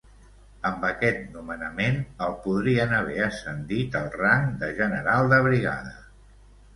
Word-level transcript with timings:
Amb 0.67 0.85
aquest 0.87 1.17
nomenament, 1.33 1.99
el 2.27 2.33
podrien 2.45 2.95
haver 2.99 3.17
ascendit 3.25 3.97
al 3.99 4.07
rang 4.23 4.49
de 4.65 4.71
general 4.81 5.31
de 5.35 5.39
brigada. 5.49 5.93